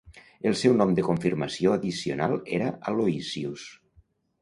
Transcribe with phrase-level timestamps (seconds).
[0.51, 3.73] El seu nom de confirmació addicional era Aloysius.